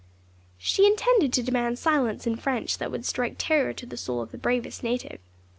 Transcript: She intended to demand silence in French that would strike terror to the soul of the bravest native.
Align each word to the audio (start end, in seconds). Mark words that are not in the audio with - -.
She 0.57 0.87
intended 0.87 1.31
to 1.33 1.43
demand 1.43 1.77
silence 1.77 2.25
in 2.25 2.35
French 2.35 2.79
that 2.79 2.89
would 2.89 3.05
strike 3.05 3.35
terror 3.37 3.71
to 3.73 3.85
the 3.85 3.97
soul 3.97 4.19
of 4.23 4.31
the 4.31 4.37
bravest 4.39 4.81
native. 4.81 5.19